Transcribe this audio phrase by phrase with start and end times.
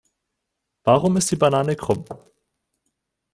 [0.83, 2.03] Warum ist die Banane krumm?